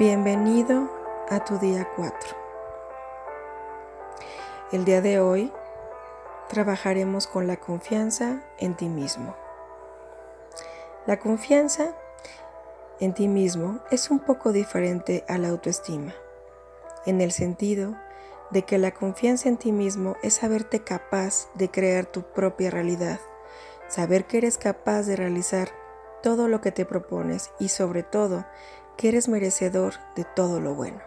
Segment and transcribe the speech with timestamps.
[0.00, 0.88] Bienvenido
[1.28, 2.16] a tu día 4.
[4.72, 5.52] El día de hoy
[6.48, 9.36] trabajaremos con la confianza en ti mismo.
[11.04, 11.92] La confianza
[12.98, 16.14] en ti mismo es un poco diferente a la autoestima,
[17.04, 17.94] en el sentido
[18.52, 23.20] de que la confianza en ti mismo es saberte capaz de crear tu propia realidad,
[23.86, 25.68] saber que eres capaz de realizar
[26.22, 28.46] todo lo que te propones y sobre todo
[29.00, 31.00] que eres merecedor de todo lo bueno.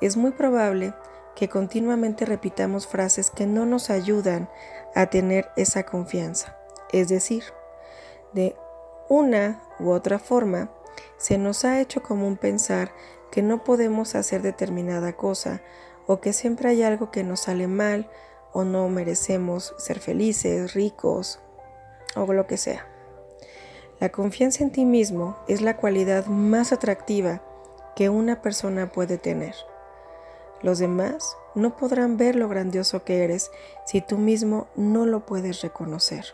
[0.00, 0.94] Es muy probable
[1.36, 4.50] que continuamente repitamos frases que no nos ayudan
[4.96, 6.56] a tener esa confianza.
[6.90, 7.44] Es decir,
[8.32, 8.56] de
[9.08, 10.72] una u otra forma,
[11.18, 12.90] se nos ha hecho común pensar
[13.30, 15.62] que no podemos hacer determinada cosa
[16.08, 18.10] o que siempre hay algo que nos sale mal
[18.52, 21.38] o no merecemos ser felices, ricos
[22.16, 22.91] o lo que sea.
[24.02, 27.40] La confianza en ti mismo es la cualidad más atractiva
[27.94, 29.54] que una persona puede tener.
[30.60, 33.52] Los demás no podrán ver lo grandioso que eres
[33.86, 36.24] si tú mismo no lo puedes reconocer.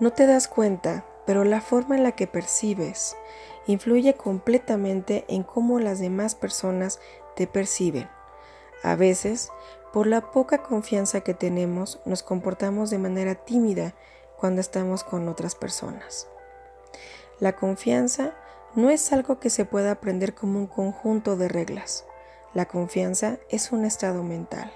[0.00, 3.18] No te das cuenta, pero la forma en la que percibes
[3.66, 7.00] influye completamente en cómo las demás personas
[7.36, 8.08] te perciben.
[8.82, 9.50] A veces,
[9.92, 13.92] por la poca confianza que tenemos, nos comportamos de manera tímida
[14.38, 16.28] cuando estamos con otras personas.
[17.40, 18.34] La confianza
[18.74, 22.04] no es algo que se pueda aprender como un conjunto de reglas.
[22.54, 24.72] La confianza es un estado mental.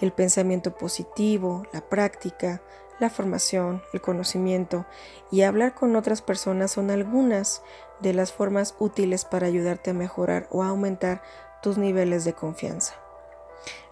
[0.00, 2.62] El pensamiento positivo, la práctica,
[2.98, 4.86] la formación, el conocimiento
[5.30, 7.62] y hablar con otras personas son algunas
[8.00, 11.22] de las formas útiles para ayudarte a mejorar o aumentar
[11.62, 12.94] tus niveles de confianza.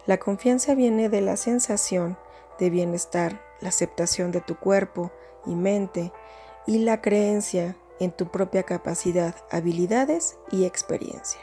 [0.05, 2.17] La confianza viene de la sensación
[2.59, 5.11] de bienestar, la aceptación de tu cuerpo
[5.45, 6.11] y mente
[6.65, 11.41] y la creencia en tu propia capacidad, habilidades y experiencia.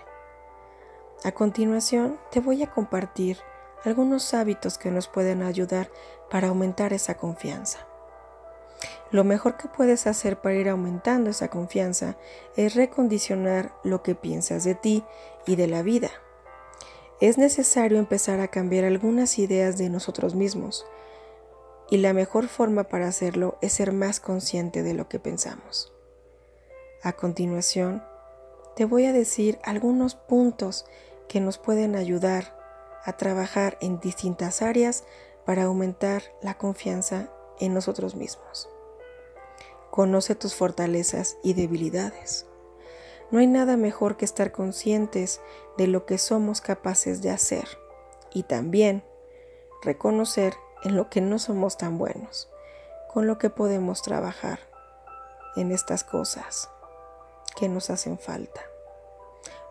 [1.24, 3.38] A continuación te voy a compartir
[3.84, 5.90] algunos hábitos que nos pueden ayudar
[6.30, 7.86] para aumentar esa confianza.
[9.10, 12.16] Lo mejor que puedes hacer para ir aumentando esa confianza
[12.56, 15.04] es recondicionar lo que piensas de ti
[15.46, 16.10] y de la vida.
[17.20, 20.86] Es necesario empezar a cambiar algunas ideas de nosotros mismos,
[21.90, 25.92] y la mejor forma para hacerlo es ser más consciente de lo que pensamos.
[27.02, 28.02] A continuación,
[28.76, 30.86] te voy a decir algunos puntos
[31.28, 32.56] que nos pueden ayudar
[33.04, 35.04] a trabajar en distintas áreas
[35.44, 37.28] para aumentar la confianza
[37.58, 38.68] en nosotros mismos.
[39.90, 42.46] Conoce tus fortalezas y debilidades.
[43.30, 45.40] No hay nada mejor que estar conscientes
[45.76, 47.66] de lo que somos capaces de hacer
[48.32, 49.02] y también
[49.82, 52.48] reconocer en lo que no somos tan buenos,
[53.12, 54.60] con lo que podemos trabajar
[55.56, 56.70] en estas cosas
[57.56, 58.62] que nos hacen falta.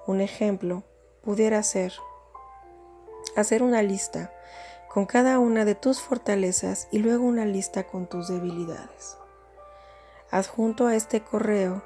[0.06, 0.84] Un ejemplo
[1.24, 1.94] pudiera ser
[3.36, 4.34] hacer una lista
[4.90, 9.18] con cada una de tus fortalezas y luego una lista con tus debilidades.
[10.32, 11.84] Adjunto a este correo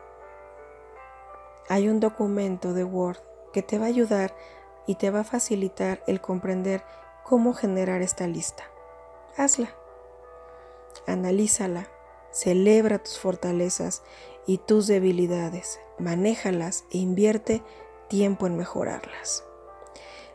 [1.69, 3.19] hay un documento de Word
[3.53, 4.35] que te va a ayudar
[4.87, 6.83] y te va a facilitar el comprender
[7.23, 8.63] cómo generar esta lista
[9.37, 9.75] hazla.
[11.07, 11.87] Analízala,
[12.31, 14.03] celebra tus fortalezas
[14.45, 17.63] y tus debilidades, manéjalas e invierte
[18.09, 19.43] tiempo en mejorarlas.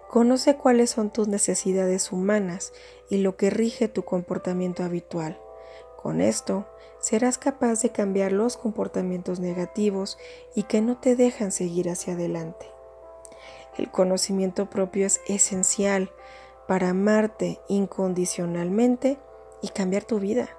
[0.09, 2.72] Conoce cuáles son tus necesidades humanas
[3.10, 5.38] y lo que rige tu comportamiento habitual.
[6.03, 6.66] Con esto,
[7.00, 10.16] serás capaz de cambiar los comportamientos negativos
[10.54, 12.66] y que no te dejan seguir hacia adelante.
[13.76, 16.10] El conocimiento propio es esencial
[16.68, 19.18] para amarte incondicionalmente
[19.62, 20.50] y cambiar tu vida.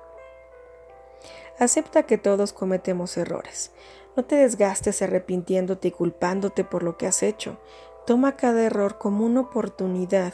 [1.59, 3.71] Acepta que todos cometemos errores.
[4.17, 7.59] No te desgastes arrepintiéndote y culpándote por lo que has hecho.
[8.07, 10.33] Toma cada error como una oportunidad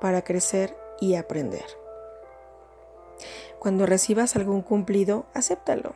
[0.00, 1.66] para crecer y aprender.
[3.58, 5.94] Cuando recibas algún cumplido, acéptalo.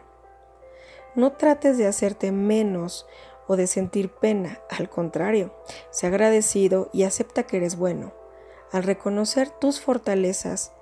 [1.14, 3.06] No trates de hacerte menos
[3.46, 5.54] o de sentir pena, al contrario,
[5.90, 8.19] sé agradecido y acepta que eres bueno.
[8.72, 10.72] Al reconocer tus fortalezas,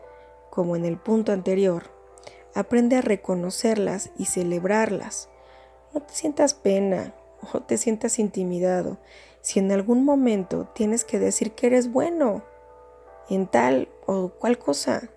[0.51, 1.85] como en el punto anterior,
[2.55, 5.29] aprende a reconocerlas y celebrarlas.
[5.95, 7.15] No te sientas pena
[7.53, 8.99] o te sientas intimidado
[9.41, 12.45] si en algún momento tienes que decir que eres bueno
[13.31, 15.09] en tal o cual cosa.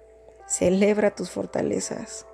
[0.48, 2.26] Celebra tus fortalezas.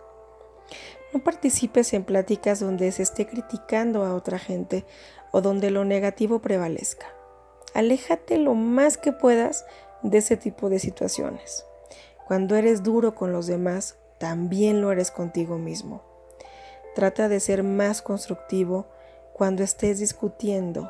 [1.14, 4.86] No participes en pláticas donde se esté criticando a otra gente
[5.32, 7.08] o donde lo negativo prevalezca.
[7.74, 9.66] Aléjate lo más que puedas
[10.02, 11.66] de ese tipo de situaciones.
[12.28, 16.02] Cuando eres duro con los demás, también lo eres contigo mismo.
[16.96, 18.88] Trata de ser más constructivo
[19.34, 20.90] cuando estés discutiendo.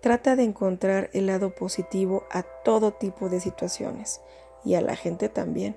[0.00, 4.20] Trata de encontrar el lado positivo a todo tipo de situaciones
[4.64, 5.76] y a la gente también.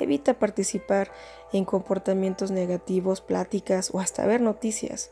[0.00, 1.12] Evita participar
[1.52, 5.10] en comportamientos negativos, pláticas o hasta ver noticias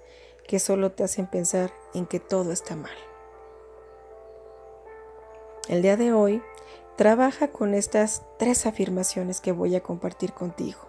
[0.48, 3.11] que solo te hacen pensar en que todo está mal.
[5.68, 6.42] El día de hoy,
[6.96, 10.80] trabaja con estas tres afirmaciones que voy a compartir contigo.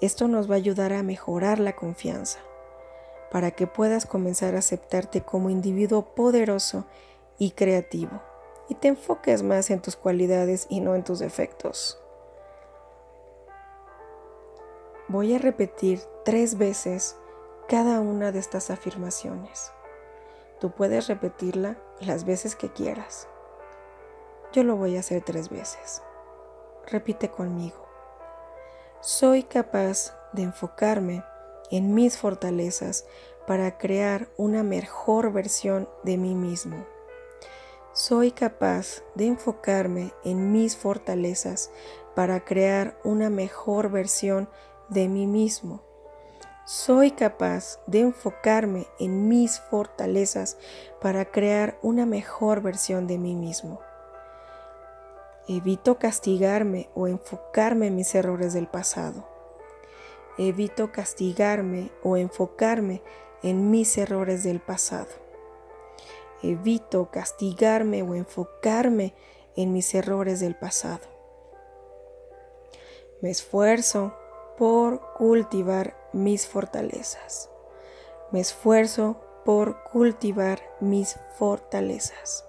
[0.00, 2.40] Esto nos va a ayudar a mejorar la confianza,
[3.30, 6.84] para que puedas comenzar a aceptarte como individuo poderoso
[7.38, 8.20] y creativo,
[8.68, 11.96] y te enfoques más en tus cualidades y no en tus defectos.
[15.06, 17.14] Voy a repetir tres veces
[17.68, 19.70] cada una de estas afirmaciones.
[20.60, 23.28] Tú puedes repetirla las veces que quieras.
[24.52, 26.02] Yo lo voy a hacer tres veces.
[26.86, 27.86] Repite conmigo.
[29.00, 31.22] Soy capaz de enfocarme
[31.70, 33.06] en mis fortalezas
[33.46, 36.86] para crear una mejor versión de mí mismo.
[37.92, 41.70] Soy capaz de enfocarme en mis fortalezas
[42.14, 44.48] para crear una mejor versión
[44.88, 45.82] de mí mismo.
[46.66, 50.58] Soy capaz de enfocarme en mis fortalezas
[51.00, 53.80] para crear una mejor versión de mí mismo.
[55.48, 59.24] Evito castigarme o enfocarme en mis errores del pasado.
[60.38, 63.00] Evito castigarme o enfocarme
[63.44, 65.06] en mis errores del pasado.
[66.42, 69.14] Evito castigarme o enfocarme
[69.54, 71.06] en mis errores del pasado.
[73.22, 74.14] Me esfuerzo
[74.58, 77.50] por cultivar mis fortalezas.
[78.32, 82.44] Me esfuerzo por cultivar mis fortalezas.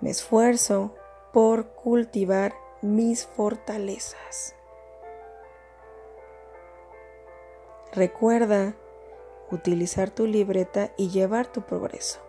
[0.00, 0.94] Me esfuerzo
[1.32, 4.54] por cultivar mis fortalezas.
[7.92, 8.74] Recuerda
[9.50, 12.20] utilizar tu libreta y llevar tu progreso.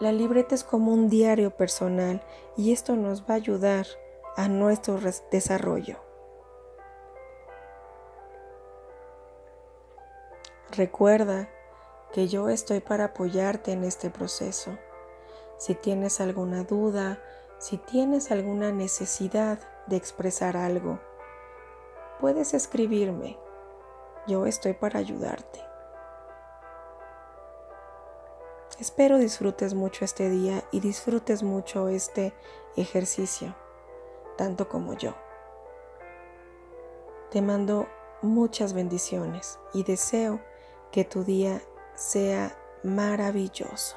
[0.00, 2.22] La libreta es como un diario personal
[2.56, 3.86] y esto nos va a ayudar
[4.36, 4.98] a nuestro
[5.30, 5.98] desarrollo.
[10.76, 11.48] Recuerda
[12.12, 14.76] que yo estoy para apoyarte en este proceso.
[15.56, 17.18] Si tienes alguna duda,
[17.58, 21.00] si tienes alguna necesidad de expresar algo,
[22.20, 23.38] puedes escribirme.
[24.26, 25.60] Yo estoy para ayudarte.
[28.80, 32.34] Espero disfrutes mucho este día y disfrutes mucho este
[32.76, 33.54] ejercicio
[34.36, 35.14] tanto como yo.
[37.30, 37.88] Te mando
[38.22, 40.40] muchas bendiciones y deseo
[40.92, 41.60] que tu día
[41.94, 43.96] sea maravilloso.